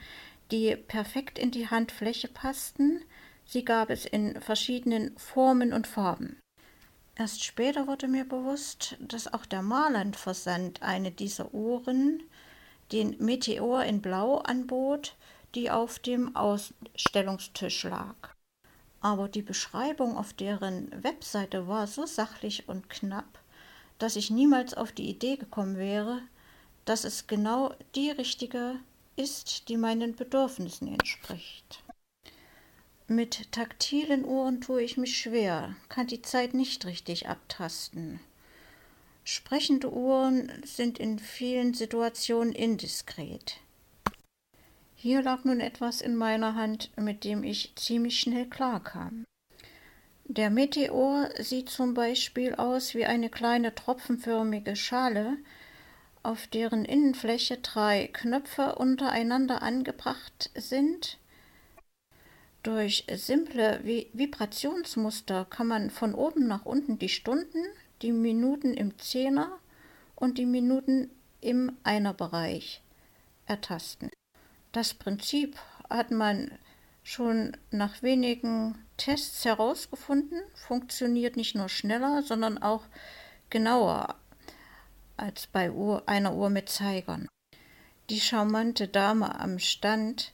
die 0.49 0.77
perfekt 0.77 1.37
in 1.37 1.51
die 1.51 1.67
Handfläche 1.67 2.29
passten. 2.29 3.03
Sie 3.43 3.65
gab 3.65 3.89
es 3.89 4.05
in 4.05 4.39
verschiedenen 4.39 5.17
Formen 5.17 5.73
und 5.73 5.87
Farben. 5.87 6.39
Erst 7.19 7.43
später 7.43 7.85
wurde 7.85 8.07
mir 8.07 8.23
bewusst, 8.23 8.95
dass 9.01 9.33
auch 9.33 9.45
der 9.45 9.61
Marland-Versand 9.61 10.81
eine 10.81 11.11
dieser 11.11 11.53
Uhren, 11.53 12.23
den 12.93 13.17
Meteor 13.19 13.83
in 13.83 14.01
Blau, 14.01 14.37
anbot, 14.37 15.17
die 15.53 15.69
auf 15.69 15.99
dem 15.99 16.33
Ausstellungstisch 16.37 17.83
lag. 17.83 18.15
Aber 19.01 19.27
die 19.27 19.41
Beschreibung 19.41 20.15
auf 20.15 20.31
deren 20.31 21.03
Webseite 21.03 21.67
war 21.67 21.87
so 21.87 22.05
sachlich 22.05 22.69
und 22.69 22.89
knapp, 22.89 23.39
dass 23.97 24.15
ich 24.15 24.31
niemals 24.31 24.73
auf 24.73 24.93
die 24.93 25.09
Idee 25.09 25.35
gekommen 25.35 25.77
wäre, 25.77 26.21
dass 26.85 27.03
es 27.03 27.27
genau 27.27 27.75
die 27.95 28.11
richtige 28.11 28.79
ist, 29.17 29.67
die 29.67 29.75
meinen 29.75 30.15
Bedürfnissen 30.15 30.87
entspricht. 30.87 31.83
Mit 33.11 33.51
taktilen 33.51 34.23
Uhren 34.23 34.61
tue 34.61 34.83
ich 34.83 34.95
mich 34.95 35.17
schwer, 35.17 35.75
kann 35.89 36.05
die 36.05 36.21
Zeit 36.21 36.53
nicht 36.53 36.85
richtig 36.85 37.27
abtasten. 37.27 38.19
Sprechende 39.23 39.91
Uhren 39.91 40.51
sind 40.63 40.99
in 40.99 41.17
vielen 41.17 41.73
Situationen 41.73 42.53
indiskret. 42.53 43.57
Hier 44.95 45.23
lag 45.23 45.43
nun 45.43 45.59
etwas 45.59 46.01
in 46.01 46.15
meiner 46.15 46.53
Hand, 46.53 46.91
mit 46.97 47.23
dem 47.23 47.43
ich 47.43 47.73
ziemlich 47.75 48.19
schnell 48.19 48.45
klarkam. 48.45 49.25
Der 50.25 50.51
Meteor 50.51 51.31
sieht 51.39 51.69
zum 51.69 51.95
Beispiel 51.95 52.53
aus 52.53 52.93
wie 52.93 53.05
eine 53.05 53.31
kleine 53.31 53.73
tropfenförmige 53.73 54.75
Schale, 54.75 55.37
auf 56.21 56.45
deren 56.45 56.85
Innenfläche 56.85 57.57
drei 57.57 58.07
Knöpfe 58.13 58.75
untereinander 58.75 59.63
angebracht 59.63 60.51
sind. 60.53 61.17
Durch 62.63 63.05
simple 63.13 63.81
Vibrationsmuster 63.83 65.45
kann 65.45 65.67
man 65.67 65.89
von 65.89 66.13
oben 66.13 66.47
nach 66.47 66.65
unten 66.65 66.99
die 66.99 67.09
Stunden, 67.09 67.63
die 68.01 68.11
Minuten 68.11 68.73
im 68.73 68.97
Zehner 68.97 69.59
und 70.15 70.37
die 70.37 70.45
Minuten 70.45 71.09
im 71.39 71.77
Einerbereich 71.83 72.81
ertasten. 73.45 74.09
Das 74.71 74.93
Prinzip 74.93 75.57
hat 75.89 76.11
man 76.11 76.51
schon 77.03 77.55
nach 77.71 78.03
wenigen 78.03 78.77
Tests 78.97 79.45
herausgefunden, 79.45 80.41
funktioniert 80.53 81.37
nicht 81.37 81.55
nur 81.55 81.69
schneller, 81.69 82.21
sondern 82.23 82.57
auch 82.57 82.83
genauer 83.49 84.15
als 85.17 85.47
bei 85.47 85.71
einer 86.05 86.35
Uhr 86.35 86.49
mit 86.49 86.69
Zeigern. 86.69 87.27
Die 88.09 88.19
charmante 88.19 88.87
Dame 88.87 89.39
am 89.39 89.59
Stand, 89.59 90.33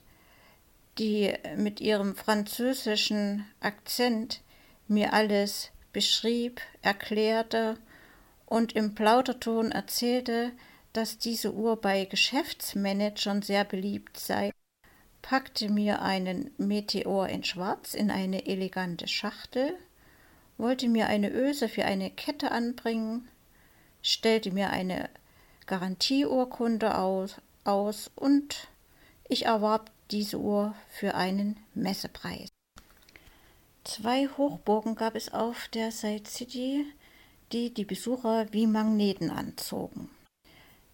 die 0.98 1.32
mit 1.56 1.80
ihrem 1.80 2.14
französischen 2.14 3.44
Akzent 3.60 4.42
mir 4.88 5.12
alles 5.12 5.70
beschrieb, 5.92 6.60
erklärte 6.82 7.78
und 8.46 8.74
im 8.74 8.94
Plauderton 8.94 9.72
erzählte, 9.72 10.52
dass 10.92 11.18
diese 11.18 11.52
Uhr 11.52 11.80
bei 11.80 12.04
Geschäftsmanagern 12.04 13.42
sehr 13.42 13.64
beliebt 13.64 14.18
sei, 14.18 14.50
packte 15.22 15.68
mir 15.68 16.02
einen 16.02 16.50
Meteor 16.56 17.28
in 17.28 17.44
Schwarz 17.44 17.94
in 17.94 18.10
eine 18.10 18.46
elegante 18.46 19.08
Schachtel, 19.08 19.76
wollte 20.58 20.88
mir 20.88 21.08
eine 21.08 21.30
Öse 21.30 21.68
für 21.68 21.84
eine 21.84 22.10
Kette 22.10 22.50
anbringen 22.50 23.28
stellte 24.06 24.52
mir 24.52 24.70
eine 24.70 25.10
Garantieurkunde 25.66 26.96
aus, 26.96 27.36
aus 27.64 28.08
und 28.14 28.68
ich 29.28 29.46
erwarb 29.46 29.90
diese 30.10 30.38
Uhr 30.38 30.74
für 30.88 31.14
einen 31.14 31.58
Messepreis. 31.74 32.48
Zwei 33.84 34.26
Hochburgen 34.26 34.94
gab 34.94 35.14
es 35.14 35.32
auf 35.32 35.68
der 35.68 35.92
Side 35.92 36.28
City, 36.28 36.84
die 37.52 37.72
die 37.72 37.84
Besucher 37.84 38.52
wie 38.52 38.66
Magneten 38.66 39.30
anzogen. 39.30 40.10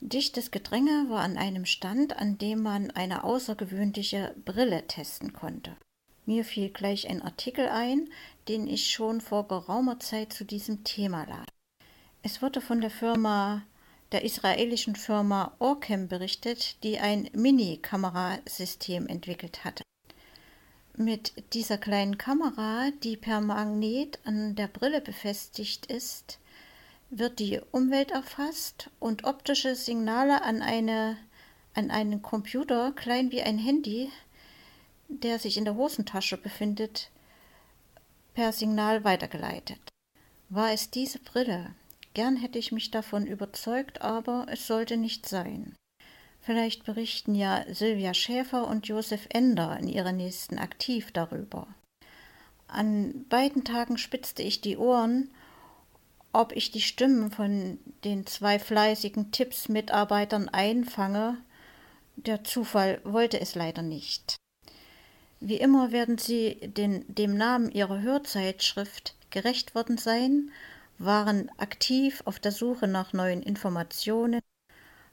Dichtes 0.00 0.50
Gedränge 0.50 1.06
war 1.08 1.20
an 1.20 1.38
einem 1.38 1.64
Stand, 1.64 2.16
an 2.16 2.36
dem 2.36 2.62
man 2.62 2.90
eine 2.90 3.24
außergewöhnliche 3.24 4.34
Brille 4.44 4.86
testen 4.88 5.32
konnte. 5.32 5.76
Mir 6.26 6.44
fiel 6.44 6.70
gleich 6.70 7.08
ein 7.08 7.22
Artikel 7.22 7.68
ein, 7.68 8.08
den 8.48 8.66
ich 8.66 8.90
schon 8.90 9.20
vor 9.20 9.48
geraumer 9.48 9.98
Zeit 10.00 10.32
zu 10.32 10.44
diesem 10.44 10.84
Thema 10.84 11.24
las. 11.24 11.46
Es 12.22 12.42
wurde 12.42 12.60
von 12.60 12.80
der 12.80 12.90
Firma, 12.90 13.62
der 14.12 14.24
israelischen 14.24 14.96
Firma 14.96 15.54
Orcam 15.58 16.08
berichtet, 16.08 16.82
die 16.82 16.98
ein 16.98 17.28
Mini-Kamerasystem 17.32 19.06
entwickelt 19.06 19.64
hatte. 19.64 19.82
Mit 20.96 21.32
dieser 21.54 21.78
kleinen 21.78 22.18
Kamera, 22.18 22.90
die 23.02 23.16
per 23.16 23.40
Magnet 23.40 24.18
an 24.24 24.54
der 24.54 24.68
Brille 24.68 25.00
befestigt 25.00 25.86
ist, 25.86 26.38
wird 27.08 27.38
die 27.38 27.60
Umwelt 27.70 28.10
erfasst 28.10 28.90
und 29.00 29.24
optische 29.24 29.74
Signale 29.74 30.42
an, 30.42 30.62
eine, 30.62 31.16
an 31.74 31.90
einen 31.90 32.22
Computer, 32.22 32.92
klein 32.92 33.30
wie 33.32 33.42
ein 33.42 33.58
Handy, 33.58 34.10
der 35.08 35.38
sich 35.38 35.56
in 35.56 35.64
der 35.64 35.76
Hosentasche 35.76 36.36
befindet, 36.36 37.10
per 38.34 38.52
Signal 38.52 39.04
weitergeleitet. 39.04 39.80
War 40.48 40.72
es 40.72 40.90
diese 40.90 41.18
Brille, 41.18 41.74
Gern 42.14 42.36
hätte 42.36 42.58
ich 42.58 42.72
mich 42.72 42.90
davon 42.90 43.26
überzeugt, 43.26 44.02
aber 44.02 44.46
es 44.48 44.66
sollte 44.66 44.96
nicht 44.96 45.28
sein. 45.28 45.74
Vielleicht 46.40 46.84
berichten 46.84 47.34
ja 47.34 47.64
Sylvia 47.72 48.14
Schäfer 48.14 48.66
und 48.66 48.88
Josef 48.88 49.26
Ender 49.30 49.78
in 49.78 49.88
ihrer 49.88 50.12
nächsten 50.12 50.58
Aktiv 50.58 51.12
darüber. 51.12 51.68
An 52.66 53.26
beiden 53.28 53.64
Tagen 53.64 53.96
spitzte 53.96 54.42
ich 54.42 54.60
die 54.60 54.76
Ohren, 54.76 55.30
ob 56.32 56.52
ich 56.52 56.70
die 56.70 56.80
Stimmen 56.80 57.30
von 57.30 57.78
den 58.04 58.26
zwei 58.26 58.58
fleißigen 58.58 59.30
Tipps-Mitarbeitern 59.30 60.48
einfange. 60.48 61.38
Der 62.16 62.42
Zufall 62.44 63.00
wollte 63.04 63.40
es 63.40 63.54
leider 63.54 63.82
nicht. 63.82 64.36
Wie 65.40 65.56
immer 65.56 65.92
werden 65.92 66.18
sie 66.18 66.56
den, 66.62 67.04
dem 67.08 67.36
Namen 67.36 67.70
ihrer 67.70 68.00
Hörzeitschrift 68.00 69.14
gerecht 69.30 69.74
worden 69.74 69.98
sein 69.98 70.50
waren 71.04 71.50
aktiv 71.58 72.22
auf 72.24 72.38
der 72.38 72.52
Suche 72.52 72.86
nach 72.86 73.12
neuen 73.12 73.42
Informationen, 73.42 74.40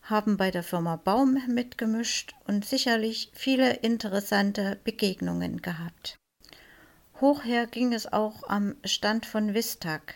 haben 0.04 0.38
bei 0.38 0.52
der 0.52 0.64
Firma 0.64 0.96
Baum 0.96 1.38
mitgemischt 1.48 2.34
und 2.48 2.66
sicherlich 2.66 3.32
viele 3.34 3.74
interessante 3.74 4.80
Begegnungen 4.84 5.62
gehabt. 5.62 6.18
Hochher 7.22 7.68
ging 7.68 7.94
es 7.94 8.12
auch 8.12 8.48
am 8.48 8.76
Stand 8.86 9.26
von 9.26 9.54
Vistag. 9.54 10.16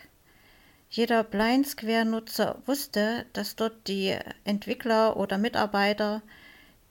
Jeder 0.88 1.22
Blind 1.24 1.66
Square-Nutzer 1.66 2.62
wusste, 2.66 3.26
dass 3.32 3.56
dort 3.56 3.88
die 3.88 4.16
Entwickler 4.44 5.16
oder 5.16 5.38
Mitarbeiter 5.38 6.22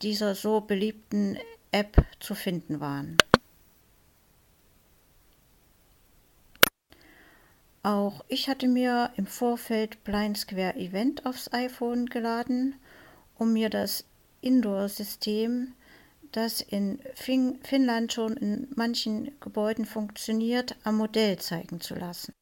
dieser 0.01 0.35
so 0.35 0.61
beliebten 0.61 1.37
App 1.71 2.05
zu 2.19 2.35
finden 2.35 2.79
waren. 2.79 3.17
Auch 7.83 8.23
ich 8.29 8.47
hatte 8.47 8.67
mir 8.67 9.11
im 9.17 9.27
Vorfeld 9.27 10.03
Blind 10.03 10.37
Square 10.37 10.75
Event 10.75 11.25
aufs 11.25 11.51
iPhone 11.53 12.05
geladen, 12.05 12.75
um 13.35 13.53
mir 13.53 13.69
das 13.69 14.05
Indoor-System 14.41 15.73
das 16.33 16.61
in 16.61 16.99
fin 17.13 17.59
Finnland 17.63 18.11
schon 18.11 18.35
in 18.35 18.67
manchen 18.75 19.39
Gebäuden 19.39 19.85
funktioniert, 19.85 20.75
am 20.83 20.97
Modell 20.97 21.37
zeigen 21.37 21.79
zu 21.79 21.95
lassen. 21.95 22.33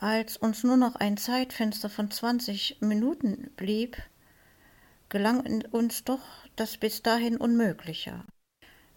Als 0.00 0.36
uns 0.36 0.62
nur 0.62 0.76
noch 0.76 0.96
ein 0.96 1.16
Zeitfenster 1.16 1.88
von 1.88 2.10
20 2.10 2.78
Minuten 2.80 3.50
blieb, 3.56 3.96
gelang 5.08 5.62
uns 5.70 6.04
doch 6.04 6.20
das 6.56 6.76
bis 6.76 7.02
dahin 7.02 7.36
Unmögliche. 7.36 8.24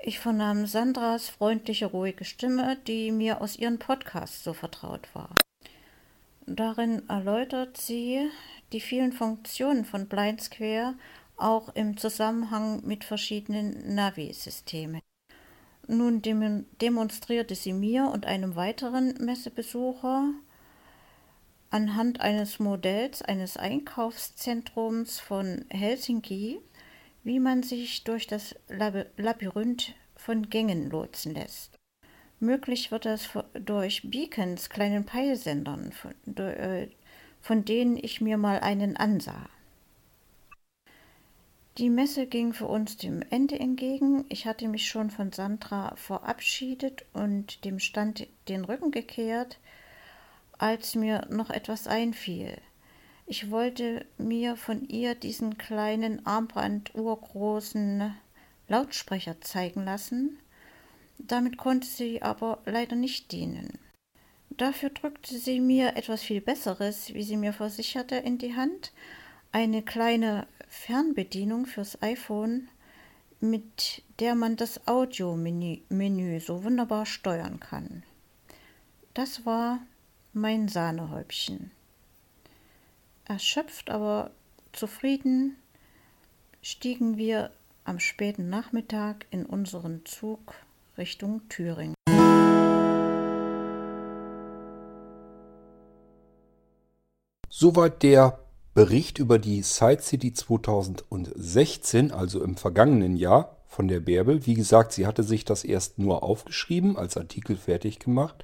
Ich 0.02 0.20
vernahm 0.20 0.66
Sandras 0.66 1.28
freundliche, 1.28 1.88
ruhige 1.88 2.24
Stimme, 2.24 2.78
die 2.88 3.12
mir 3.12 3.42
aus 3.42 3.58
ihren 3.58 3.80
Podcasts 3.80 4.44
so 4.44 4.54
vertraut 4.54 5.08
war. 5.14 5.36
Darin 6.46 7.08
erläutert 7.10 7.76
sie 7.76 8.30
die 8.72 8.80
vielen 8.80 9.12
Funktionen 9.12 9.84
von 9.84 10.08
Blind 10.08 10.42
Square 10.42 10.96
auch 11.36 11.76
im 11.76 11.98
Zusammenhang 11.98 12.82
mit 12.86 13.04
verschiedenen 13.04 13.94
Navi-Systemen. 13.94 15.02
Nun 15.88 16.22
demonstrierte 16.22 17.56
sie 17.56 17.74
mir 17.74 18.06
und 18.06 18.26
einem 18.26 18.56
weiteren 18.56 19.16
Messebesucher 19.20 20.32
anhand 21.72 22.22
eines 22.22 22.60
Modells 22.60 23.22
eines 23.22 23.58
Einkaufszentrums 23.58 25.20
von 25.20 25.66
Helsinki, 25.70 26.62
wie 27.24 27.40
man 27.40 27.64
sich 27.64 28.04
durch 28.04 28.28
das 28.28 28.56
Labyrinth 28.68 29.94
von 30.16 30.50
Gängen 30.50 30.90
lotsen 30.90 31.34
lässt. 31.34 31.78
Möglich 32.40 32.92
wird 32.92 33.06
das 33.06 33.30
durch 33.54 34.10
Beacons, 34.10 34.70
kleinen 34.70 35.06
Peilsendern, 35.06 35.92
von, 35.92 36.14
äh, 36.38 36.88
von 37.42 37.66
denen 37.66 37.98
ich 37.98 38.22
mir 38.22 38.38
mal 38.38 38.60
einen 38.60 38.96
ansah. 38.96 39.50
Die 41.78 41.90
Messe 41.90 42.28
ging 42.28 42.52
für 42.52 42.68
uns 42.68 42.98
dem 42.98 43.22
Ende 43.30 43.58
entgegen. 43.58 44.26
Ich 44.28 44.46
hatte 44.46 44.68
mich 44.68 44.88
schon 44.90 45.10
von 45.10 45.32
Sandra 45.32 45.96
verabschiedet 45.96 47.06
und 47.14 47.64
dem 47.64 47.80
Stand 47.80 48.28
den 48.50 48.66
Rücken 48.66 48.92
gekehrt, 48.92 49.60
als 50.58 50.96
mir 50.96 51.26
noch 51.30 51.50
etwas 51.50 51.88
einfiel. 51.88 52.58
Ich 53.32 53.52
wollte 53.52 54.08
mir 54.18 54.56
von 54.56 54.88
ihr 54.90 55.14
diesen 55.14 55.60
kleinen 55.60 56.26
Armband-urgroßen 56.26 58.16
Lautsprecher 58.68 59.40
zeigen 59.40 59.86
lassen. 59.86 60.40
Damit 61.20 61.60
konnte 61.60 61.86
sie 61.86 62.24
aber 62.24 62.64
leider 62.66 62.96
nicht 62.96 63.32
dienen. 63.32 63.78
Dafür 64.50 64.90
drückte 64.90 65.38
sie 65.38 65.60
mir 65.60 65.96
etwas 65.96 66.24
viel 66.24 66.42
Besseres, 66.42 67.14
wie 67.14 67.22
sie 67.22 67.38
mir 67.38 67.54
versicherte, 67.54 68.16
in 68.16 68.40
die 68.40 68.56
Hand, 68.56 68.94
eine 69.52 69.84
kleine 69.84 70.48
Fernbedienung 70.68 71.68
fürs 71.68 72.02
iPhone, 72.02 72.68
mit 73.40 74.02
der 74.20 74.34
man 74.34 74.56
das 74.56 74.88
Audio-Menü 74.88 76.40
so 76.40 76.64
wunderbar 76.64 77.06
steuern 77.06 77.60
kann. 77.60 78.02
Das 79.14 79.46
war 79.46 79.82
mein 80.34 80.68
Sahnehäubchen. 80.68 81.70
Erschöpft, 83.30 83.92
aber 83.92 84.32
zufrieden 84.74 85.56
stiegen 86.64 87.16
wir 87.16 87.52
am 87.84 88.00
späten 88.00 88.50
Nachmittag 88.50 89.28
in 89.30 89.46
unseren 89.46 90.04
Zug 90.04 90.56
Richtung 90.98 91.48
Thüringen. 91.48 91.94
Soweit 97.50 98.02
der 98.02 98.40
Bericht 98.74 99.20
über 99.20 99.38
die 99.38 99.62
Side 99.62 100.02
City 100.02 100.34
2016, 100.34 102.12
also 102.12 102.44
im 102.44 102.58
vergangenen 102.58 103.16
Jahr 103.16 103.58
von 103.68 103.88
der 103.88 104.00
Bärbel. 104.00 104.48
Wie 104.48 104.56
gesagt, 104.56 104.92
sie 104.92 105.06
hatte 105.06 105.22
sich 105.22 105.46
das 105.46 105.64
erst 105.64 106.00
nur 106.00 106.24
aufgeschrieben, 106.24 106.98
als 106.98 107.16
Artikel 107.16 107.58
fertig 107.58 108.00
gemacht. 108.00 108.44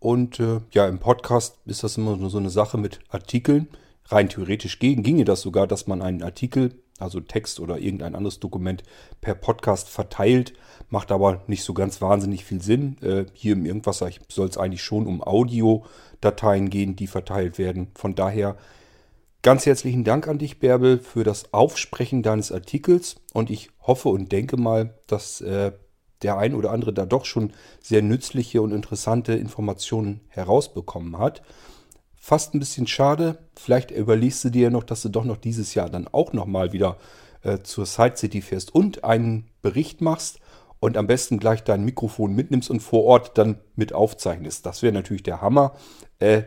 Und 0.00 0.38
äh, 0.38 0.60
ja, 0.72 0.86
im 0.86 0.98
Podcast 0.98 1.56
ist 1.64 1.82
das 1.82 1.96
immer 1.96 2.28
so 2.28 2.36
eine 2.36 2.50
Sache 2.50 2.76
mit 2.76 3.00
Artikeln. 3.08 3.68
Rein 4.08 4.28
theoretisch 4.28 4.78
ginge 4.78 5.24
das 5.24 5.40
sogar, 5.40 5.66
dass 5.66 5.86
man 5.86 6.02
einen 6.02 6.22
Artikel, 6.22 6.82
also 6.98 7.20
Text 7.20 7.60
oder 7.60 7.78
irgendein 7.78 8.14
anderes 8.14 8.40
Dokument 8.40 8.82
per 9.20 9.34
Podcast 9.34 9.88
verteilt. 9.88 10.54
Macht 10.90 11.12
aber 11.12 11.42
nicht 11.46 11.62
so 11.62 11.74
ganz 11.74 12.00
wahnsinnig 12.00 12.44
viel 12.44 12.62
Sinn. 12.62 12.96
Äh, 13.02 13.26
hier 13.34 13.52
im 13.52 13.66
Irgendwasser 13.66 14.10
soll 14.28 14.48
es 14.48 14.58
eigentlich 14.58 14.82
schon 14.82 15.06
um 15.06 15.22
Audiodateien 15.22 16.70
gehen, 16.70 16.96
die 16.96 17.06
verteilt 17.06 17.58
werden. 17.58 17.88
Von 17.94 18.14
daher 18.14 18.56
Ganz 19.42 19.66
herzlichen 19.66 20.02
Dank 20.02 20.26
an 20.26 20.38
dich, 20.38 20.58
Bärbel, 20.58 20.98
für 20.98 21.22
das 21.22 21.54
Aufsprechen 21.54 22.24
deines 22.24 22.50
Artikels 22.50 23.16
und 23.32 23.50
ich 23.50 23.70
hoffe 23.80 24.08
und 24.08 24.32
denke 24.32 24.56
mal, 24.56 24.94
dass 25.06 25.40
äh, 25.40 25.70
der 26.22 26.38
ein 26.38 26.54
oder 26.54 26.72
andere 26.72 26.92
da 26.92 27.06
doch 27.06 27.24
schon 27.24 27.52
sehr 27.80 28.02
nützliche 28.02 28.60
und 28.60 28.72
interessante 28.72 29.34
Informationen 29.34 30.22
herausbekommen 30.28 31.18
hat. 31.18 31.42
Fast 32.18 32.54
ein 32.54 32.58
bisschen 32.58 32.86
schade, 32.86 33.38
vielleicht 33.56 33.90
überlegst 33.90 34.44
du 34.44 34.50
dir 34.50 34.64
ja 34.64 34.70
noch, 34.70 34.84
dass 34.84 35.02
du 35.02 35.08
doch 35.08 35.24
noch 35.24 35.36
dieses 35.36 35.74
Jahr 35.74 35.88
dann 35.88 36.08
auch 36.08 36.32
nochmal 36.32 36.72
wieder 36.72 36.96
äh, 37.42 37.58
zur 37.58 37.86
Side 37.86 38.16
City 38.16 38.42
fährst 38.42 38.74
und 38.74 39.04
einen 39.04 39.48
Bericht 39.62 40.00
machst 40.00 40.40
und 40.80 40.96
am 40.96 41.06
besten 41.06 41.38
gleich 41.38 41.64
dein 41.64 41.84
Mikrofon 41.84 42.34
mitnimmst 42.34 42.70
und 42.70 42.80
vor 42.80 43.04
Ort 43.04 43.38
dann 43.38 43.58
mit 43.76 43.92
aufzeichnest. 43.92 44.66
Das 44.66 44.82
wäre 44.82 44.92
natürlich 44.92 45.22
der 45.22 45.40
Hammer. 45.40 45.74
Äh, 46.18 46.42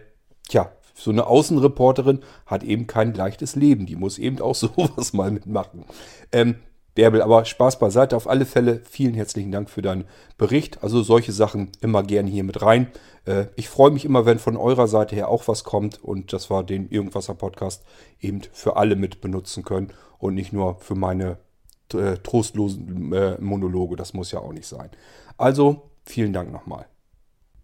tja, 0.48 0.72
so 0.94 1.12
eine 1.12 1.28
Außenreporterin 1.28 2.20
hat 2.46 2.64
eben 2.64 2.88
kein 2.88 3.14
leichtes 3.14 3.56
Leben. 3.56 3.86
Die 3.86 3.96
muss 3.96 4.18
eben 4.18 4.40
auch 4.42 4.56
sowas 4.56 5.14
mal 5.14 5.32
mitmachen. 5.32 5.86
Ähm, 6.32 6.56
Bärbel, 6.94 7.22
aber 7.22 7.46
Spaß 7.46 7.80
beiseite. 7.80 8.18
Auf 8.18 8.28
alle 8.28 8.46
Fälle 8.46 8.82
vielen 8.90 9.14
herzlichen 9.14 9.52
Dank 9.52 9.70
für 9.70 9.82
deinen 9.82 10.06
Bericht. 10.38 10.84
Also 10.84 11.04
solche 11.04 11.32
Sachen 11.32 11.72
immer 11.80 12.04
gerne 12.04 12.30
hier 12.30 12.44
mit 12.44 12.62
rein. 12.62 12.92
Äh, 13.26 13.46
ich 13.56 13.70
freue 13.70 13.92
mich 13.92 14.06
immer, 14.06 14.26
wenn 14.26 14.40
von 14.40 14.58
eurer 14.58 14.88
Seite 14.88 15.16
her 15.16 15.30
auch 15.30 15.48
was 15.48 15.64
kommt 15.64 16.04
und 16.04 16.34
dass 16.34 16.50
wir 16.50 16.64
den 16.64 16.90
Irgendwasser 16.90 17.36
Podcast 17.36 17.84
eben 18.20 18.42
für 18.52 18.76
alle 18.76 18.96
mit 18.96 19.22
benutzen 19.22 19.64
können 19.64 19.94
und 20.20 20.34
nicht 20.34 20.52
nur 20.52 20.80
für 20.80 20.96
meine 20.96 21.38
äh, 21.94 22.18
trostlosen 22.18 23.14
äh, 23.14 23.38
Monologe. 23.40 23.96
Das 23.96 24.14
muss 24.14 24.32
ja 24.32 24.40
auch 24.40 24.54
nicht 24.54 24.68
sein. 24.68 24.90
Also 25.38 25.90
vielen 26.06 26.34
Dank 26.34 26.52
nochmal. 26.52 26.88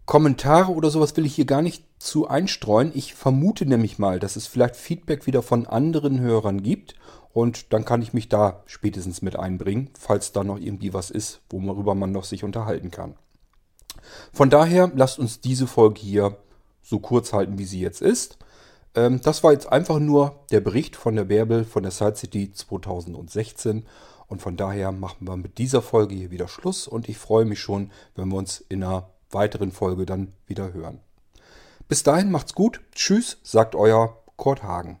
Kommentare 0.06 0.72
oder 0.72 0.88
sowas 0.88 1.14
will 1.18 1.26
ich 1.26 1.34
hier 1.34 1.44
gar 1.44 1.60
nicht 1.60 1.84
zu 1.98 2.28
einstreuen. 2.28 2.92
Ich 2.94 3.12
vermute 3.12 3.66
nämlich 3.66 3.98
mal, 3.98 4.18
dass 4.18 4.36
es 4.36 4.46
vielleicht 4.46 4.76
Feedback 4.76 5.26
wieder 5.26 5.42
von 5.42 5.66
anderen 5.66 6.18
Hörern 6.18 6.62
gibt 6.62 6.94
und 7.32 7.72
dann 7.72 7.84
kann 7.84 8.02
ich 8.02 8.12
mich 8.12 8.28
da 8.28 8.62
spätestens 8.66 9.22
mit 9.22 9.36
einbringen, 9.36 9.90
falls 9.98 10.32
da 10.32 10.44
noch 10.44 10.58
irgendwie 10.58 10.92
was 10.92 11.10
ist, 11.10 11.40
worüber 11.50 11.94
man 11.94 12.12
noch 12.12 12.24
sich 12.24 12.44
unterhalten 12.44 12.90
kann. 12.90 13.14
Von 14.32 14.50
daher 14.50 14.90
lasst 14.94 15.18
uns 15.18 15.40
diese 15.40 15.66
Folge 15.66 16.00
hier 16.00 16.36
so 16.82 17.00
kurz 17.00 17.32
halten, 17.32 17.58
wie 17.58 17.64
sie 17.64 17.80
jetzt 17.80 18.00
ist. 18.00 18.38
Ähm, 18.94 19.20
das 19.22 19.44
war 19.44 19.52
jetzt 19.52 19.70
einfach 19.70 19.98
nur 19.98 20.44
der 20.50 20.60
Bericht 20.60 20.96
von 20.96 21.14
der 21.16 21.24
Bärbel 21.24 21.64
von 21.64 21.82
der 21.82 21.92
Side 21.92 22.16
City 22.16 22.52
2016 22.52 23.84
und 24.26 24.42
von 24.42 24.56
daher 24.56 24.92
machen 24.92 25.26
wir 25.26 25.36
mit 25.36 25.58
dieser 25.58 25.82
Folge 25.82 26.14
hier 26.14 26.30
wieder 26.30 26.48
Schluss 26.48 26.88
und 26.88 27.08
ich 27.08 27.18
freue 27.18 27.44
mich 27.44 27.60
schon, 27.60 27.90
wenn 28.14 28.28
wir 28.28 28.36
uns 28.36 28.60
in 28.68 28.82
einer 28.82 29.10
weiteren 29.30 29.72
Folge 29.72 30.06
dann 30.06 30.32
wieder 30.46 30.72
hören. 30.72 31.00
Bis 31.88 32.02
dahin 32.02 32.30
macht's 32.30 32.54
gut. 32.54 32.80
Tschüss, 32.94 33.38
sagt 33.42 33.74
euer 33.74 34.22
Kurt 34.36 34.62
Hagen. 34.62 35.00